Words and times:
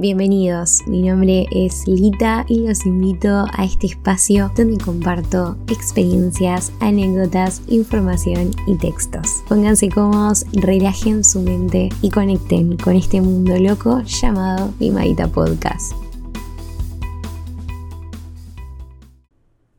Bienvenidos, 0.00 0.78
mi 0.86 1.02
nombre 1.02 1.46
es 1.50 1.86
Lita 1.86 2.46
y 2.48 2.66
los 2.66 2.86
invito 2.86 3.44
a 3.52 3.64
este 3.66 3.86
espacio 3.88 4.50
donde 4.56 4.82
comparto 4.82 5.58
experiencias, 5.68 6.72
anécdotas, 6.80 7.60
información 7.68 8.52
y 8.66 8.76
textos. 8.78 9.42
Pónganse 9.46 9.90
cómodos, 9.90 10.46
relajen 10.54 11.22
su 11.22 11.42
mente 11.42 11.90
y 12.00 12.08
conecten 12.08 12.78
con 12.78 12.96
este 12.96 13.20
mundo 13.20 13.58
loco 13.58 14.00
llamado 14.00 14.72
Mimadita 14.80 15.28
Podcast. 15.28 15.92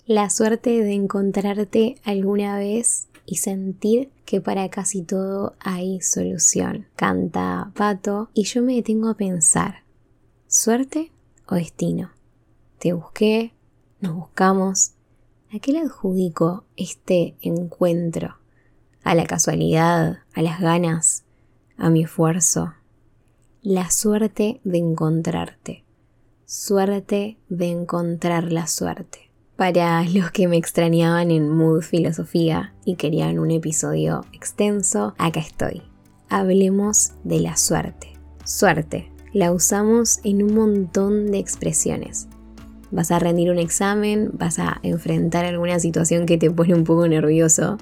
La 0.05 0.29
suerte 0.29 0.83
de 0.83 0.93
encontrarte 0.93 1.95
alguna 2.03 2.59
vez 2.59 3.07
y 3.25 3.37
sentir 3.37 4.11
que 4.25 4.39
para 4.39 4.69
casi 4.69 5.01
todo 5.01 5.55
hay 5.59 5.99
solución. 6.01 6.85
Canta 6.95 7.71
Pato 7.75 8.29
y 8.35 8.43
yo 8.43 8.61
me 8.61 8.75
detengo 8.75 9.09
a 9.09 9.15
pensar, 9.15 9.80
¿suerte 10.51 11.13
o 11.47 11.55
destino? 11.55 12.11
Te 12.77 12.91
busqué, 12.91 13.53
nos 14.01 14.15
buscamos. 14.15 14.91
¿A 15.53 15.59
qué 15.59 15.71
le 15.71 15.79
adjudico 15.79 16.65
este 16.75 17.37
encuentro? 17.41 18.35
¿A 19.01 19.15
la 19.15 19.25
casualidad? 19.25 20.19
¿A 20.33 20.41
las 20.41 20.59
ganas? 20.59 21.23
¿A 21.77 21.89
mi 21.89 22.03
esfuerzo? 22.03 22.73
La 23.61 23.89
suerte 23.91 24.59
de 24.65 24.77
encontrarte. 24.77 25.85
Suerte 26.45 27.37
de 27.47 27.67
encontrar 27.67 28.51
la 28.51 28.67
suerte. 28.67 29.31
Para 29.55 30.03
los 30.03 30.31
que 30.31 30.49
me 30.49 30.57
extrañaban 30.57 31.31
en 31.31 31.49
Mood 31.49 31.81
Filosofía 31.81 32.73
y 32.83 32.95
querían 32.95 33.39
un 33.39 33.51
episodio 33.51 34.25
extenso, 34.33 35.13
acá 35.17 35.39
estoy. 35.39 35.83
Hablemos 36.27 37.13
de 37.23 37.39
la 37.39 37.55
suerte. 37.55 38.13
Suerte, 38.43 39.10
la 39.33 39.51
usamos 39.51 40.19
en 40.23 40.43
un 40.43 40.53
montón 40.55 41.31
de 41.31 41.39
expresiones. 41.39 42.27
Vas 42.91 43.11
a 43.11 43.19
rendir 43.19 43.49
un 43.49 43.59
examen, 43.59 44.31
vas 44.33 44.59
a 44.59 44.79
enfrentar 44.83 45.45
alguna 45.45 45.79
situación 45.79 46.25
que 46.25 46.37
te 46.37 46.51
pone 46.51 46.75
un 46.75 46.83
poco 46.83 47.07
nervioso, 47.07 47.77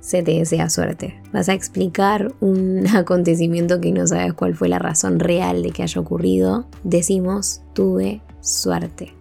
se 0.00 0.22
te 0.22 0.32
desea 0.32 0.68
suerte. 0.68 1.20
Vas 1.32 1.48
a 1.48 1.54
explicar 1.54 2.32
un 2.40 2.86
acontecimiento 2.94 3.80
que 3.80 3.90
no 3.90 4.06
sabes 4.06 4.34
cuál 4.34 4.54
fue 4.54 4.68
la 4.68 4.78
razón 4.78 5.18
real 5.18 5.62
de 5.62 5.70
que 5.70 5.82
haya 5.82 6.00
ocurrido, 6.00 6.66
decimos 6.84 7.62
tuve 7.72 8.20
suerte, 8.40 9.14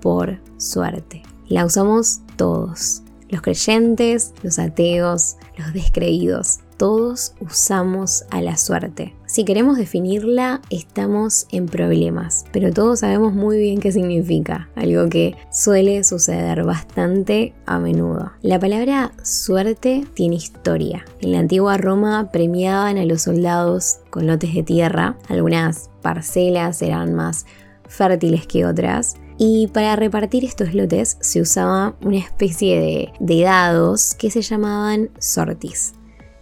por 0.00 0.38
suerte. 0.56 1.22
La 1.48 1.66
usamos 1.66 2.20
todos, 2.36 3.02
los 3.28 3.42
creyentes, 3.42 4.32
los 4.42 4.58
ateos, 4.58 5.36
los 5.58 5.72
descreídos. 5.72 6.60
Todos 6.78 7.34
usamos 7.40 8.24
a 8.30 8.40
la 8.40 8.56
suerte. 8.56 9.16
Si 9.26 9.44
queremos 9.44 9.76
definirla, 9.76 10.62
estamos 10.70 11.48
en 11.50 11.66
problemas, 11.66 12.44
pero 12.52 12.72
todos 12.72 13.00
sabemos 13.00 13.32
muy 13.32 13.58
bien 13.58 13.80
qué 13.80 13.90
significa, 13.90 14.70
algo 14.76 15.08
que 15.08 15.36
suele 15.50 16.04
suceder 16.04 16.62
bastante 16.62 17.52
a 17.66 17.80
menudo. 17.80 18.30
La 18.42 18.60
palabra 18.60 19.12
suerte 19.24 20.06
tiene 20.14 20.36
historia. 20.36 21.04
En 21.20 21.32
la 21.32 21.40
antigua 21.40 21.78
Roma 21.78 22.30
premiaban 22.30 22.96
a 22.96 23.04
los 23.04 23.22
soldados 23.22 23.98
con 24.10 24.28
lotes 24.28 24.54
de 24.54 24.62
tierra, 24.62 25.18
algunas 25.28 25.90
parcelas 26.00 26.80
eran 26.80 27.12
más 27.12 27.44
fértiles 27.88 28.46
que 28.46 28.64
otras, 28.64 29.16
y 29.36 29.68
para 29.68 29.96
repartir 29.96 30.44
estos 30.44 30.74
lotes 30.74 31.16
se 31.20 31.40
usaba 31.40 31.96
una 32.02 32.18
especie 32.18 33.12
de, 33.18 33.42
dados 33.42 34.14
que 34.14 34.30
se 34.30 34.42
llamaban 34.42 35.10
sortis. 35.18 35.94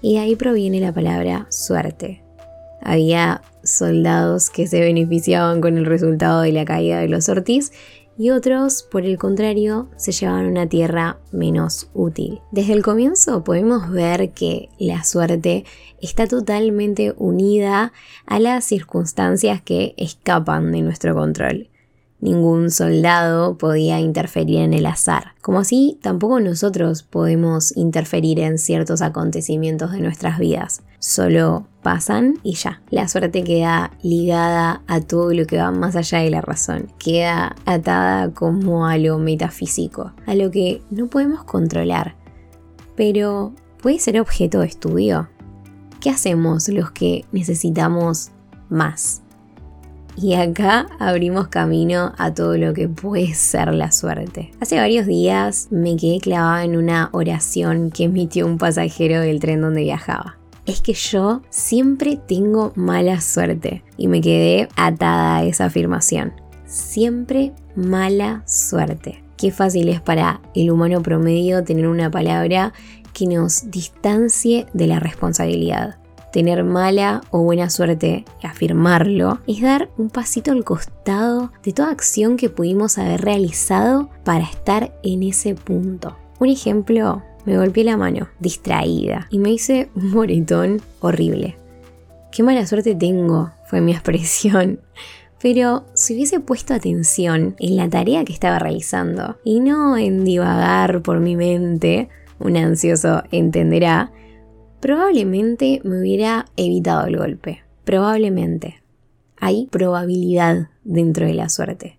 Y 0.07 0.19
ahí 0.19 0.37
proviene 0.37 0.79
la 0.79 0.93
palabra 0.93 1.49
suerte. 1.51 2.23
Había 2.81 3.43
soldados 3.65 4.51
que 4.51 4.69
se 4.69 4.79
beneficiaban 4.79 5.61
con 5.61 5.77
el 5.77 5.85
resultado 5.85 6.43
de 6.43 6.53
la 6.53 6.65
caída 6.65 7.01
de 7.01 7.09
los 7.09 7.25
sortis 7.25 7.73
y 8.17 8.31
otros, 8.31 8.85
por 8.85 9.05
el 9.05 9.19
contrario, 9.19 9.89
se 9.97 10.13
llevaban 10.13 10.47
una 10.47 10.69
tierra 10.69 11.19
menos 11.33 11.91
útil. 11.93 12.41
Desde 12.53 12.75
el 12.75 12.85
comienzo 12.85 13.43
podemos 13.43 13.91
ver 13.91 14.31
que 14.31 14.69
la 14.79 15.03
suerte 15.03 15.65
está 16.01 16.29
totalmente 16.29 17.13
unida 17.17 17.93
a 18.27 18.39
las 18.39 18.65
circunstancias 18.65 19.61
que 19.61 19.95
escapan 19.97 20.71
de 20.71 20.83
nuestro 20.83 21.17
control 21.17 21.69
ningún 22.21 22.71
soldado 22.71 23.59
podía 23.59 24.01
interferir 24.01 24.61
en 24.61 24.75
el 24.75 24.87
azar. 24.87 25.35
Como 25.43 25.61
así, 25.61 25.99
tampoco 26.03 26.41
nosotros 26.41 27.03
podemos 27.03 27.77
interferir 27.77 28.41
en 28.41 28.59
ciertos 28.59 29.03
acontecimientos 29.03 29.93
de 29.93 30.01
nuestras 30.01 30.39
vidas. 30.39 30.83
Solo 30.99 31.67
pasan 31.83 32.39
y 32.43 32.55
ya. 32.55 32.83
La 32.91 33.07
suerte 33.07 33.45
queda 33.45 33.93
ligada 34.03 34.83
a 34.87 35.01
todo 35.01 35.33
lo 35.33 35.47
que 35.47 35.59
va 35.59 35.71
más 35.71 35.95
allá 35.95 36.19
de 36.19 36.31
la 36.31 36.41
razón. 36.41 36.93
Queda 36.99 37.55
atada 37.65 38.33
como 38.33 38.87
a 38.87 38.99
lo 38.99 39.19
metafísico, 39.19 40.13
a 40.27 40.35
lo 40.35 40.51
que 40.51 40.83
no 40.91 41.09
podemos 41.09 41.45
controlar. 41.45 42.17
Pero 42.97 43.55
puede 43.83 43.99
ser 43.99 44.21
objeto 44.21 44.61
de 44.61 44.67
estudio. 44.67 45.29
¿Qué 46.01 46.11
hacemos 46.11 46.69
los 46.69 46.91
que 46.91 47.25
necesitamos 47.31 48.31
más? 48.69 49.23
Y 50.27 50.35
acá 50.35 50.87
abrimos 50.99 51.49
camino 51.49 52.13
a 52.17 52.33
todo 52.33 52.57
lo 52.57 52.73
que 52.73 52.89
puede 52.89 53.35
ser 53.35 53.73
la 53.75 53.93
suerte. 53.93 54.51
Hace 54.61 54.77
varios 54.77 55.07
días 55.07 55.69
me 55.71 55.97
quedé 55.97 56.21
clavada 56.21 56.65
en 56.65 56.77
una 56.77 57.11
oración 57.13 57.91
que 57.91 58.05
emitió 58.05 58.47
un 58.47 58.59
pasajero 58.59 59.21
del 59.21 59.41
tren 59.41 59.61
donde 59.61 59.83
viajaba. 59.83 60.39
Es 60.65 60.81
que 60.81 60.95
yo 60.95 61.43
siempre 61.51 62.19
tengo 62.27 62.73
mala 62.75 63.21
suerte 63.21 63.85
y 63.97 64.09
me 64.09 64.21
quedé 64.21 64.69
atada 64.75 65.37
a 65.37 65.45
esa 65.45 65.67
afirmación. 65.67 66.33
Siempre 66.65 67.53
mala 67.77 68.43
suerte. 68.47 69.23
Qué 69.37 69.53
fácil 69.53 69.89
es 69.91 70.01
para 70.01 70.41
el 70.55 70.71
humano 70.71 71.03
promedio 71.03 71.63
tener 71.63 71.87
una 71.87 72.11
palabra 72.11 72.73
que 73.13 73.27
nos 73.27 73.71
distancie 73.71 74.67
de 74.73 74.87
la 74.87 74.99
responsabilidad 74.99 75.99
tener 76.33 76.65
mala 76.65 77.23
o 77.31 77.43
buena 77.43 77.71
suerte 77.71 78.25
y 78.43 78.47
afirmarlo, 78.47 79.39
es 79.47 79.63
dar 79.63 79.89
un 79.97 80.11
pasito 80.11 80.53
al 80.53 80.65
costado 80.65 81.53
de 81.63 81.73
toda 81.73 81.91
acción 81.91 82.37
que 82.37 82.51
pudimos 82.51 82.99
haber 82.99 83.23
realizado 83.23 84.11
para 84.25 84.45
estar 84.45 84.99
en 85.03 85.23
ese 85.23 85.55
punto. 85.55 86.17
Un 86.39 86.49
ejemplo, 86.49 87.23
me 87.47 87.57
golpeé 87.57 87.85
la 87.85 87.97
mano, 87.97 88.29
distraída, 88.41 89.29
y 89.31 89.39
me 89.39 89.51
hice 89.51 89.89
un 89.95 90.11
moretón 90.11 90.83
horrible. 91.01 91.57
Qué 92.33 92.43
mala 92.43 92.67
suerte 92.67 92.95
tengo, 92.95 93.53
fue 93.67 93.81
mi 93.81 93.93
expresión. 93.93 94.81
Pero 95.41 95.85
si 95.95 96.15
hubiese 96.15 96.41
puesto 96.41 96.75
atención 96.75 97.57
en 97.59 97.77
la 97.77 97.89
tarea 97.89 98.25
que 98.25 98.33
estaba 98.33 98.59
realizando 98.59 99.37
y 99.45 99.61
no 99.61 99.97
en 99.97 100.25
divagar 100.25 101.03
por 101.03 101.21
mi 101.21 101.37
mente, 101.37 102.09
un 102.39 102.57
ansioso 102.57 103.23
entenderá, 103.31 104.13
probablemente 104.87 105.81
me 105.83 105.99
hubiera 105.99 106.47
evitado 106.57 107.09
el 107.09 107.17
golpe. 107.17 107.65
Probablemente. 107.85 108.85
Hay 109.37 109.67
probabilidad 109.67 110.69
dentro 110.85 111.27
de 111.27 111.35
la 111.35 111.49
suerte. 111.49 111.99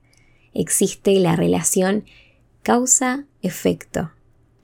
Existe 0.53 1.19
la 1.19 1.35
relación 1.35 2.05
causa-efecto. 2.63 4.11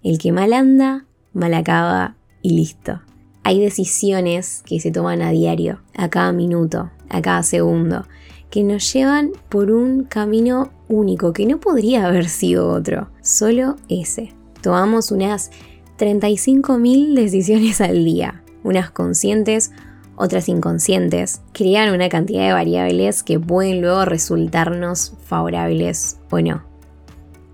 El 0.04 0.20
que 0.20 0.32
mal 0.32 0.54
anda, 0.54 1.06
mal 1.34 1.54
acaba 1.54 2.16
y 2.42 2.52
listo. 2.52 3.02
Hay 3.44 3.60
decisiones 3.60 4.64
que 4.66 4.80
se 4.80 4.92
toman 4.92 5.22
a 5.22 5.32
diario, 5.32 5.82
a 5.94 6.10
cada 6.10 6.32
minuto, 6.32 6.92
a 7.10 7.22
cada 7.22 7.44
segundo, 7.44 8.06
que 8.50 8.64
nos 8.64 8.94
llevan 8.94 9.34
por 9.50 9.70
un 9.70 10.06
camino 10.06 10.72
único 10.88 11.34
que 11.34 11.46
no 11.46 11.60
podría 11.60 12.06
haber 12.06 12.30
sido 12.30 12.70
otro, 12.70 13.10
solo 13.22 13.76
ese. 13.90 14.34
Tomamos 14.62 15.12
unas 15.12 15.52
35.000 15.98 17.14
decisiones 17.14 17.82
al 17.82 18.04
día, 18.04 18.44
unas 18.64 18.92
conscientes, 18.92 19.72
otras 20.16 20.48
inconscientes, 20.50 21.42
crean 21.54 21.94
una 21.94 22.10
cantidad 22.10 22.48
de 22.48 22.54
variables 22.54 23.24
que 23.24 23.40
pueden 23.40 23.82
luego 23.82 24.06
resultarnos 24.06 25.14
favorables 25.26 26.20
o 26.30 26.40
no. 26.42 26.64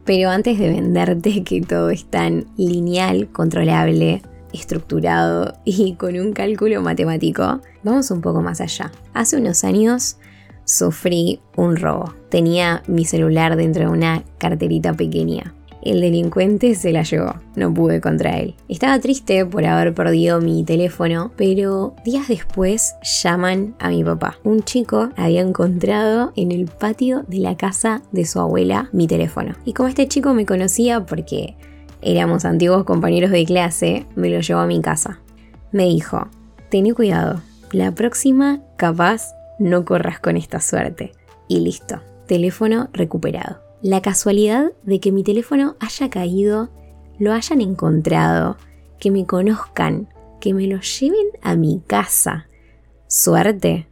Pero 0.05 0.29
antes 0.29 0.57
de 0.57 0.69
venderte 0.69 1.43
que 1.43 1.61
todo 1.61 1.89
es 1.89 2.05
tan 2.05 2.47
lineal, 2.57 3.29
controlable, 3.31 4.21
estructurado 4.53 5.53
y 5.65 5.95
con 5.95 6.19
un 6.19 6.33
cálculo 6.33 6.81
matemático, 6.81 7.61
vamos 7.83 8.09
un 8.11 8.21
poco 8.21 8.41
más 8.41 8.61
allá. 8.61 8.91
Hace 9.13 9.37
unos 9.37 9.63
años 9.63 10.17
sufrí 10.65 11.41
un 11.55 11.77
robo. 11.77 12.13
Tenía 12.29 12.83
mi 12.87 13.05
celular 13.05 13.55
dentro 13.55 13.83
de 13.83 13.89
una 13.89 14.23
carterita 14.37 14.93
pequeña. 14.93 15.53
El 15.81 16.01
delincuente 16.01 16.75
se 16.75 16.91
la 16.91 17.03
llevó, 17.03 17.35
no 17.55 17.73
pude 17.73 18.01
contra 18.01 18.37
él. 18.37 18.55
Estaba 18.67 18.99
triste 18.99 19.45
por 19.45 19.65
haber 19.65 19.93
perdido 19.93 20.41
mi 20.41 20.63
teléfono, 20.63 21.31
pero 21.37 21.95
días 22.03 22.27
después 22.27 22.95
llaman 23.21 23.75
a 23.79 23.89
mi 23.89 24.03
papá. 24.03 24.37
Un 24.43 24.63
chico 24.63 25.09
había 25.15 25.41
encontrado 25.41 26.33
en 26.35 26.51
el 26.51 26.65
patio 26.65 27.23
de 27.27 27.39
la 27.39 27.55
casa 27.55 28.01
de 28.11 28.25
su 28.25 28.39
abuela 28.39 28.89
mi 28.91 29.07
teléfono. 29.07 29.55
Y 29.65 29.73
como 29.73 29.89
este 29.89 30.07
chico 30.07 30.33
me 30.33 30.45
conocía 30.45 31.05
porque 31.05 31.55
éramos 32.01 32.45
antiguos 32.45 32.83
compañeros 32.83 33.31
de 33.31 33.45
clase, 33.45 34.05
me 34.15 34.29
lo 34.29 34.41
llevó 34.41 34.59
a 34.59 34.67
mi 34.67 34.81
casa. 34.81 35.19
Me 35.71 35.85
dijo, 35.85 36.27
ten 36.69 36.93
cuidado, 36.93 37.41
la 37.71 37.91
próxima 37.93 38.61
capaz 38.75 39.33
no 39.59 39.85
corras 39.85 40.19
con 40.19 40.37
esta 40.37 40.59
suerte. 40.59 41.13
y 41.47 41.61
listo, 41.61 41.99
teléfono 42.27 42.89
recuperado. 42.93 43.68
La 43.81 44.01
casualidad 44.01 44.73
de 44.83 44.99
que 44.99 45.13
mi 45.13 45.23
teléfono 45.23 45.77
haya 45.79 46.09
caído, 46.09 46.69
lo 47.17 47.31
hayan 47.31 47.61
encontrado, 47.61 48.57
que 48.99 49.09
me 49.09 49.25
conozcan, 49.25 50.09
que 50.41 50.53
me 50.53 50.67
lo 50.67 50.81
lleven 50.81 51.27
a 51.41 51.55
mi 51.55 51.81
casa. 51.87 52.47
Suerte. 53.07 53.87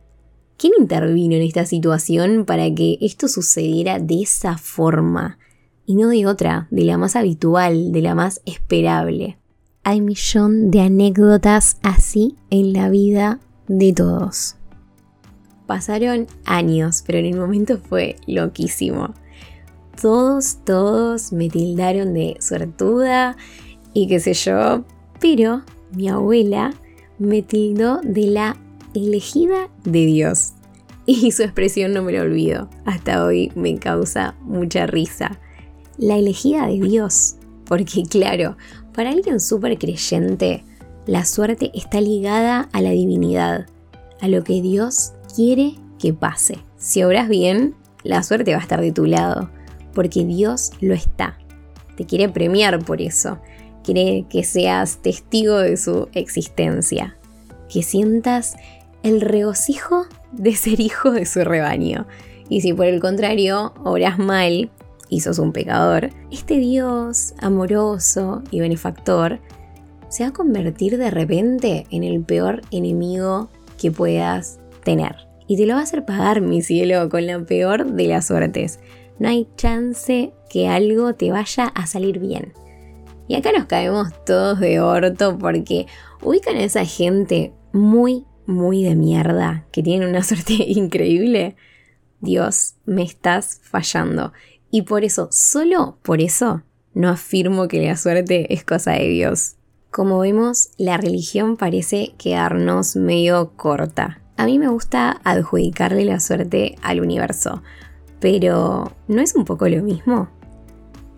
¿Quién 0.57 0.74
intervino 0.78 1.36
en 1.36 1.44
esta 1.44 1.66
situación 1.66 2.44
para 2.45 2.74
que 2.74 2.98
esto 3.00 3.28
sucediera 3.28 4.00
de 4.00 4.24
esa 4.24 4.57
forma 4.57 5.38
y 5.86 5.95
no 5.95 6.10
de 6.10 6.25
otra, 6.25 6.68
de 6.72 6.84
la 6.84 6.98
más 6.98 7.16
habitual, 7.16 7.92
de 7.92 8.01
la 8.01 8.16
más 8.16 8.42
esperable? 8.45 9.38
Hay 9.84 10.01
millón 10.01 10.69
de 10.69 10.81
anécdotas 10.81 11.78
así 11.81 12.36
en 12.50 12.74
la 12.74 12.89
vida 12.89 13.39
de 13.68 13.94
todos. 13.94 14.56
Pasaron 15.66 16.28
años, 16.44 17.04
pero 17.06 17.19
en 17.19 17.25
el 17.25 17.39
momento 17.39 17.78
fue 17.78 18.18
loquísimo. 18.25 19.13
Todos, 20.02 20.58
todos 20.64 21.34
me 21.34 21.50
tildaron 21.50 22.14
de 22.14 22.38
suertuda 22.40 23.36
y 23.94 24.08
qué 24.08 24.20
sé 24.20 24.34
yo, 24.34 24.84
pero 25.20 25.64
mi 25.92 26.08
abuela 26.10 26.74
me 27.18 27.42
tildó 27.42 28.00
de 28.04 28.28
la 28.28 28.58
elegida 28.94 29.70
de 29.84 30.06
Dios. 30.06 30.54
Y 31.06 31.32
su 31.32 31.44
expresión 31.44 31.94
no 31.94 32.04
me 32.04 32.12
lo 32.12 32.22
olvido. 32.22 32.70
Hasta 32.86 33.24
hoy 33.26 33.52
me 33.56 33.78
causa 33.78 34.36
mucha 34.42 34.86
risa. 34.86 35.40
La 35.98 36.18
elegida 36.18 36.68
de 36.68 36.80
Dios. 36.80 37.36
Porque 37.66 38.04
claro, 38.04 38.56
para 38.94 39.10
alguien 39.10 39.40
súper 39.40 39.78
creyente, 39.78 40.64
la 41.06 41.26
suerte 41.26 41.72
está 41.74 42.02
ligada 42.02 42.70
a 42.72 42.82
la 42.82 42.92
divinidad, 42.92 43.66
a 44.22 44.28
lo 44.28 44.44
que 44.44 44.62
Dios 44.62 45.14
quiere 45.36 45.76
que 46.00 46.14
pase. 46.14 46.60
Si 46.78 47.04
obras 47.04 47.30
bien, 47.30 47.76
la 48.04 48.24
suerte 48.24 48.52
va 48.52 48.60
a 48.60 48.62
estar 48.62 48.82
de 48.82 48.92
tu 48.92 49.06
lado, 49.06 49.50
porque 49.98 50.24
Dios 50.26 50.74
lo 50.80 50.94
está. 50.94 51.40
Te 51.96 52.06
quiere 52.06 52.30
premiar 52.30 52.78
por 52.86 53.02
eso. 53.02 53.40
Quiere 53.84 54.28
que 54.30 54.44
seas 54.44 55.02
testigo 55.02 55.58
de 55.58 55.76
su 55.76 56.08
existencia. 56.14 57.18
Que 57.68 57.82
sientas 57.82 58.58
el 59.02 59.22
regocijo 59.22 60.06
de 60.34 60.56
ser 60.56 60.82
hijo 60.82 61.10
de 61.10 61.26
su 61.26 61.44
rebaño. 61.44 62.06
Y 62.48 62.62
si 62.62 62.74
por 62.74 62.86
el 62.86 63.02
contrario 63.02 63.74
obras 63.84 64.20
mal 64.20 64.70
y 65.10 65.22
sos 65.22 65.40
un 65.40 65.52
pecador, 65.52 66.12
este 66.30 66.60
Dios 66.60 67.34
amoroso 67.40 68.44
y 68.52 68.60
benefactor 68.60 69.40
se 70.10 70.26
va 70.26 70.30
a 70.30 70.34
convertir 70.34 71.00
de 71.00 71.10
repente 71.10 71.88
en 71.90 72.04
el 72.04 72.24
peor 72.24 72.62
enemigo 72.70 73.50
que 73.80 73.90
puedas 73.90 74.60
tener 74.84 75.26
y 75.48 75.58
te 75.58 75.66
lo 75.66 75.74
va 75.74 75.80
a 75.80 75.84
hacer 75.84 76.06
pagar, 76.06 76.42
mi 76.42 76.62
cielo, 76.62 77.10
con 77.10 77.26
la 77.26 77.40
peor 77.40 77.94
de 77.94 78.08
las 78.08 78.28
suertes. 78.28 78.80
No 79.20 79.30
hay 79.30 79.48
chance 79.56 80.34
que 80.50 80.68
algo 80.68 81.16
te 81.16 81.32
vaya 81.32 81.68
a 81.68 81.88
salir 81.88 82.20
bien. 82.20 82.54
Y 83.28 83.36
acá 83.36 83.52
nos 83.52 83.66
caemos 83.66 84.10
todos 84.26 84.60
de 84.60 84.80
orto 84.80 85.38
porque 85.38 85.88
ubican 86.22 86.56
a 86.56 86.64
esa 86.64 86.86
gente 86.86 87.54
muy, 87.74 88.26
muy 88.46 88.84
de 88.84 88.96
mierda 88.96 89.66
que 89.72 89.84
tiene 89.84 90.08
una 90.08 90.24
suerte 90.24 90.54
increíble. 90.54 91.56
Dios, 92.20 92.76
me 92.86 93.04
estás 93.04 93.60
fallando. 93.64 94.34
Y 94.70 94.84
por 94.84 95.04
eso, 95.04 95.30
solo 95.32 95.98
por 96.02 96.22
eso, 96.22 96.64
no 96.94 97.10
afirmo 97.10 97.68
que 97.68 97.86
la 97.86 97.96
suerte 97.96 98.54
es 98.54 98.64
cosa 98.64 98.94
de 98.94 99.08
Dios. 99.08 99.56
Como 99.92 100.20
vemos, 100.20 100.70
la 100.78 100.98
religión 100.98 101.58
parece 101.58 102.14
quedarnos 102.18 102.96
medio 102.96 103.54
corta. 103.56 104.22
A 104.38 104.45
mí 104.45 104.60
me 104.60 104.68
gusta 104.68 105.19
adjudicarle 105.24 106.06
la 106.06 106.19
suerte 106.19 106.75
al 106.84 107.01
universo, 107.01 107.63
pero 108.19 108.92
¿no 109.07 109.22
es 109.22 109.36
un 109.36 109.45
poco 109.45 109.68
lo 109.68 109.81
mismo? 109.81 110.30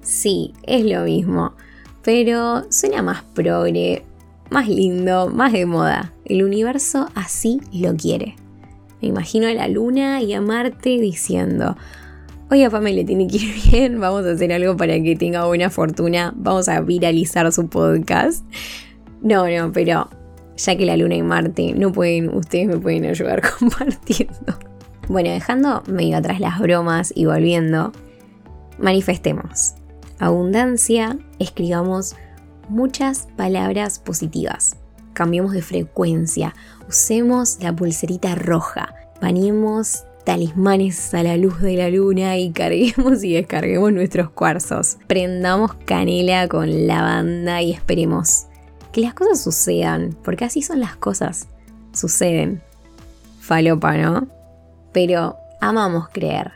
Sí, 0.01 0.53
es 0.63 0.85
lo 0.85 1.03
mismo, 1.03 1.53
pero 2.01 2.63
suena 2.71 3.01
más 3.01 3.23
progre, 3.23 4.03
más 4.49 4.69
lindo, 4.69 5.29
más 5.29 5.51
de 5.51 5.65
moda. 5.65 6.13
El 6.23 6.43
universo 6.43 7.09
así 7.13 7.59
lo 7.73 7.93
quiere. 7.97 8.35
Me 9.01 9.09
imagino 9.09 9.47
a 9.47 9.53
la 9.53 9.67
luna 9.67 10.21
y 10.21 10.33
a 10.33 10.39
Marte 10.39 10.89
diciendo, 10.99 11.75
Oye, 12.51 12.65
a 12.65 12.69
Pamela 12.69 13.05
tiene 13.05 13.27
que 13.27 13.37
ir 13.37 13.53
bien, 13.69 13.99
vamos 13.99 14.25
a 14.25 14.31
hacer 14.31 14.51
algo 14.53 14.77
para 14.77 14.93
que 15.03 15.15
tenga 15.17 15.45
buena 15.45 15.69
fortuna, 15.69 16.33
vamos 16.37 16.69
a 16.69 16.79
viralizar 16.79 17.51
su 17.51 17.67
podcast. 17.67 18.45
No, 19.21 19.47
no, 19.47 19.71
pero 19.73 20.09
ya 20.59 20.75
que 20.75 20.85
la 20.85 20.97
Luna 20.97 21.15
y 21.15 21.23
Marte 21.23 21.73
no 21.73 21.91
pueden, 21.91 22.35
ustedes 22.35 22.67
me 22.67 22.77
pueden 22.77 23.05
ayudar 23.05 23.41
compartiendo. 23.59 24.57
Bueno, 25.07 25.31
dejando 25.31 25.83
medio 25.87 26.17
atrás 26.17 26.39
las 26.39 26.59
bromas 26.59 27.11
y 27.15 27.25
volviendo, 27.25 27.91
manifestemos. 28.77 29.73
Abundancia, 30.19 31.17
escribamos 31.39 32.15
muchas 32.67 33.27
palabras 33.37 33.99
positivas. 33.99 34.75
Cambiemos 35.13 35.53
de 35.53 35.61
frecuencia, 35.61 36.53
usemos 36.87 37.57
la 37.61 37.75
pulserita 37.75 38.35
roja, 38.35 38.93
bañemos 39.21 40.03
talismanes 40.25 41.13
a 41.13 41.23
la 41.23 41.37
luz 41.37 41.59
de 41.59 41.75
la 41.75 41.89
luna 41.89 42.37
y 42.37 42.51
carguemos 42.51 43.23
y 43.23 43.33
descarguemos 43.33 43.91
nuestros 43.91 44.29
cuarzos. 44.29 44.97
Prendamos 45.07 45.73
canela 45.85 46.47
con 46.47 46.85
lavanda 46.85 47.61
y 47.61 47.71
esperemos 47.71 48.45
que 48.91 49.01
las 49.01 49.13
cosas 49.13 49.41
sucedan, 49.41 50.17
porque 50.23 50.45
así 50.45 50.61
son 50.61 50.79
las 50.79 50.95
cosas, 50.95 51.47
suceden. 51.93 52.61
Falopa, 53.39 53.97
¿no? 53.97 54.27
Pero 54.91 55.37
amamos 55.61 56.09
creer, 56.09 56.53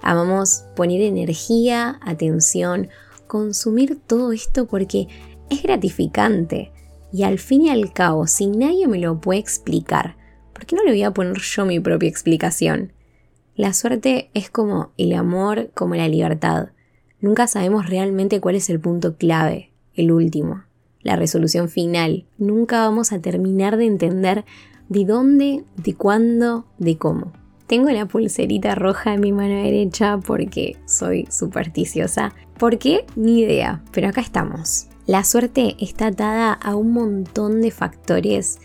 amamos 0.00 0.64
poner 0.76 1.02
energía, 1.02 1.98
atención, 2.02 2.88
consumir 3.26 3.98
todo 4.06 4.32
esto 4.32 4.66
porque 4.66 5.08
es 5.50 5.62
gratificante. 5.62 6.72
Y 7.12 7.24
al 7.24 7.38
fin 7.38 7.62
y 7.62 7.70
al 7.70 7.92
cabo, 7.92 8.26
si 8.26 8.46
nadie 8.46 8.88
me 8.88 8.98
lo 8.98 9.20
puede 9.20 9.40
explicar, 9.40 10.16
¿por 10.54 10.64
qué 10.64 10.76
no 10.76 10.84
le 10.84 10.92
voy 10.92 11.02
a 11.02 11.10
poner 11.10 11.38
yo 11.38 11.66
mi 11.66 11.78
propia 11.80 12.08
explicación? 12.08 12.92
La 13.54 13.74
suerte 13.74 14.30
es 14.32 14.48
como 14.48 14.92
el 14.96 15.12
amor, 15.12 15.70
como 15.74 15.94
la 15.94 16.08
libertad. 16.08 16.68
Nunca 17.20 17.46
sabemos 17.46 17.90
realmente 17.90 18.40
cuál 18.40 18.54
es 18.54 18.70
el 18.70 18.80
punto 18.80 19.16
clave, 19.18 19.72
el 19.94 20.10
último 20.10 20.64
la 21.02 21.16
resolución 21.16 21.68
final. 21.68 22.24
Nunca 22.38 22.80
vamos 22.80 23.12
a 23.12 23.20
terminar 23.20 23.76
de 23.76 23.86
entender 23.86 24.44
de 24.88 25.04
dónde, 25.04 25.64
de 25.76 25.94
cuándo, 25.94 26.66
de 26.78 26.98
cómo. 26.98 27.32
Tengo 27.66 27.90
la 27.90 28.06
pulserita 28.06 28.74
roja 28.74 29.14
en 29.14 29.20
mi 29.20 29.32
mano 29.32 29.54
derecha 29.54 30.18
porque 30.18 30.76
soy 30.86 31.26
supersticiosa. 31.30 32.34
¿Por 32.58 32.78
qué? 32.78 33.06
Ni 33.16 33.40
idea, 33.40 33.82
pero 33.92 34.08
acá 34.08 34.20
estamos. 34.20 34.88
La 35.06 35.24
suerte 35.24 35.76
está 35.80 36.08
atada 36.08 36.52
a 36.52 36.76
un 36.76 36.92
montón 36.92 37.62
de 37.62 37.70
factores 37.70 38.60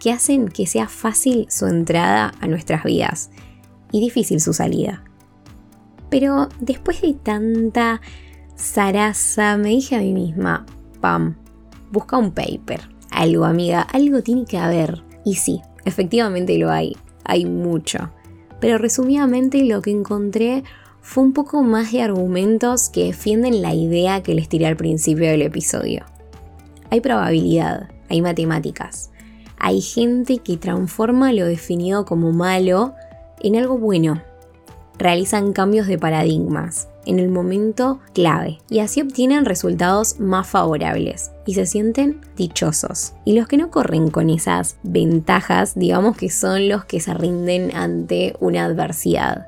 que 0.00 0.12
hacen 0.12 0.48
que 0.48 0.66
sea 0.66 0.88
fácil 0.88 1.46
su 1.50 1.66
entrada 1.66 2.32
a 2.40 2.46
nuestras 2.46 2.84
vidas 2.84 3.30
y 3.90 4.00
difícil 4.00 4.40
su 4.40 4.52
salida. 4.52 5.04
Pero 6.08 6.48
después 6.60 7.02
de 7.02 7.14
tanta 7.14 8.00
zaraza, 8.56 9.56
me 9.56 9.70
dije 9.70 9.96
a 9.96 10.00
mí 10.00 10.12
misma, 10.12 10.66
pam, 11.00 11.36
busca 11.92 12.16
un 12.16 12.32
paper. 12.32 12.80
Algo, 13.10 13.44
amiga, 13.44 13.82
algo 13.82 14.22
tiene 14.22 14.46
que 14.46 14.58
haber. 14.58 15.04
Y 15.24 15.34
sí, 15.34 15.60
efectivamente 15.84 16.58
lo 16.58 16.70
hay, 16.70 16.96
hay 17.24 17.44
mucho. 17.44 18.10
Pero 18.60 18.78
resumidamente 18.78 19.64
lo 19.64 19.82
que 19.82 19.90
encontré 19.90 20.64
fue 21.00 21.24
un 21.24 21.32
poco 21.32 21.62
más 21.62 21.92
de 21.92 22.02
argumentos 22.02 22.88
que 22.88 23.06
defienden 23.06 23.60
la 23.60 23.74
idea 23.74 24.22
que 24.22 24.34
les 24.34 24.48
tiré 24.48 24.66
al 24.66 24.76
principio 24.76 25.28
del 25.28 25.42
episodio. 25.42 26.04
Hay 26.90 27.00
probabilidad, 27.00 27.90
hay 28.08 28.22
matemáticas, 28.22 29.10
hay 29.58 29.80
gente 29.80 30.38
que 30.38 30.56
transforma 30.56 31.32
lo 31.32 31.46
definido 31.46 32.04
como 32.04 32.32
malo 32.32 32.94
en 33.40 33.56
algo 33.56 33.78
bueno. 33.78 34.22
Realizan 34.98 35.52
cambios 35.52 35.86
de 35.86 35.98
paradigmas, 35.98 36.88
en 37.06 37.18
el 37.18 37.28
momento 37.28 38.00
clave 38.14 38.58
y 38.68 38.78
así 38.80 39.00
obtienen 39.00 39.44
resultados 39.44 40.20
más 40.20 40.46
favorables 40.46 41.32
y 41.46 41.54
se 41.54 41.66
sienten 41.66 42.20
dichosos. 42.36 43.14
Y 43.24 43.34
los 43.34 43.48
que 43.48 43.56
no 43.56 43.70
corren 43.70 44.10
con 44.10 44.30
esas 44.30 44.76
ventajas, 44.82 45.74
digamos 45.74 46.16
que 46.16 46.30
son 46.30 46.68
los 46.68 46.84
que 46.84 47.00
se 47.00 47.14
rinden 47.14 47.74
ante 47.74 48.34
una 48.40 48.64
adversidad, 48.64 49.46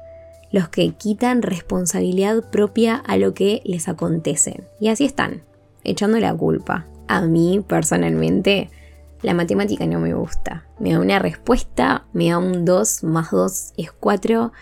los 0.50 0.68
que 0.68 0.90
quitan 0.92 1.42
responsabilidad 1.42 2.50
propia 2.50 2.96
a 2.96 3.16
lo 3.16 3.34
que 3.34 3.62
les 3.64 3.88
acontece. 3.88 4.64
Y 4.80 4.88
así 4.88 5.04
están, 5.04 5.42
echando 5.84 6.18
la 6.18 6.34
culpa. 6.34 6.86
A 7.06 7.22
mí 7.22 7.62
personalmente 7.66 8.70
la 9.22 9.34
matemática 9.34 9.86
no 9.86 10.00
me 10.00 10.14
gusta. 10.14 10.66
Me 10.78 10.92
da 10.92 11.00
una 11.00 11.18
respuesta, 11.18 12.04
me 12.12 12.30
da 12.30 12.38
un 12.38 12.64
2 12.64 13.04
más 13.04 13.30
2 13.30 13.72
es 13.76 13.92
4 13.92 14.52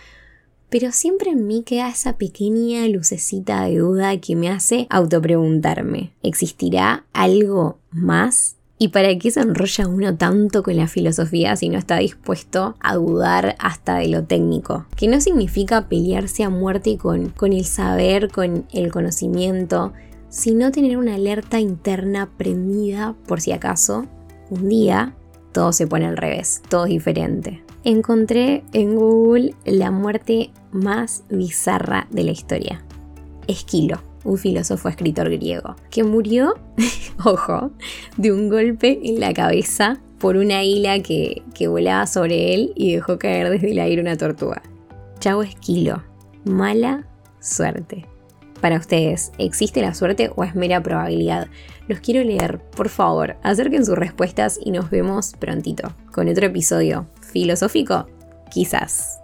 pero 0.73 0.91
siempre 0.91 1.29
en 1.29 1.45
mí 1.45 1.61
queda 1.61 1.87
esa 1.87 2.17
pequeña 2.17 2.87
lucecita 2.87 3.63
de 3.65 3.77
duda 3.77 4.19
que 4.19 4.35
me 4.35 4.49
hace 4.49 4.87
autopreguntarme, 4.89 6.13
¿existirá 6.23 7.05
algo 7.13 7.77
más? 7.91 8.55
¿Y 8.79 8.87
para 8.87 9.15
qué 9.19 9.29
se 9.29 9.41
enrolla 9.41 9.87
uno 9.87 10.17
tanto 10.17 10.63
con 10.63 10.75
la 10.75 10.87
filosofía 10.87 11.55
si 11.57 11.69
no 11.69 11.77
está 11.77 11.97
dispuesto 11.97 12.75
a 12.79 12.95
dudar 12.95 13.55
hasta 13.59 13.97
de 13.97 14.07
lo 14.07 14.23
técnico? 14.23 14.87
Que 14.95 15.07
no 15.07 15.21
significa 15.21 15.89
pelearse 15.89 16.43
a 16.43 16.49
muerte 16.49 16.97
con, 16.97 17.29
con 17.29 17.53
el 17.53 17.65
saber, 17.65 18.31
con 18.31 18.65
el 18.73 18.91
conocimiento, 18.91 19.93
sino 20.29 20.71
tener 20.71 20.97
una 20.97 21.13
alerta 21.13 21.59
interna 21.59 22.31
prendida 22.35 23.13
por 23.27 23.41
si 23.41 23.51
acaso 23.51 24.07
un 24.49 24.69
día 24.69 25.13
todo 25.51 25.71
se 25.71 25.85
pone 25.85 26.07
al 26.07 26.17
revés, 26.17 26.63
todo 26.67 26.85
es 26.85 26.89
diferente. 26.89 27.62
Encontré 27.83 28.63
en 28.71 28.95
Google 28.95 29.55
la 29.65 29.91
muerte 29.91 30.51
más 30.71 31.23
bizarra 31.29 32.07
de 32.11 32.23
la 32.23 32.31
historia. 32.31 32.83
Esquilo 33.47 34.01
un 34.23 34.37
filósofo 34.37 34.89
escritor 34.89 35.29
griego, 35.29 35.75
que 35.89 36.03
murió, 36.03 36.55
ojo, 37.25 37.71
de 38.17 38.31
un 38.31 38.49
golpe 38.49 38.99
en 39.03 39.19
la 39.19 39.33
cabeza 39.33 39.99
por 40.19 40.37
una 40.37 40.59
águila 40.59 41.01
que, 41.01 41.41
que 41.53 41.67
volaba 41.67 42.07
sobre 42.07 42.53
él 42.53 42.71
y 42.75 42.93
dejó 42.93 43.19
caer 43.19 43.49
desde 43.49 43.71
el 43.71 43.79
aire 43.79 44.01
una 44.01 44.17
tortuga. 44.17 44.61
Chavo 45.19 45.43
Esquilo, 45.43 46.03
mala 46.45 47.05
suerte. 47.39 48.05
Para 48.61 48.77
ustedes, 48.77 49.33
¿existe 49.37 49.81
la 49.81 49.93
suerte 49.93 50.31
o 50.33 50.45
es 50.45 50.55
mera 50.55 50.81
probabilidad? 50.81 51.49
Los 51.89 51.99
quiero 51.99 52.23
leer, 52.23 52.59
por 52.59 52.87
favor, 52.87 53.35
acerquen 53.43 53.85
sus 53.85 53.97
respuestas 53.97 54.57
y 54.63 54.71
nos 54.71 54.89
vemos 54.89 55.33
prontito 55.37 55.91
con 56.13 56.29
otro 56.29 56.45
episodio 56.45 57.07
filosófico, 57.33 58.07
quizás. 58.51 59.22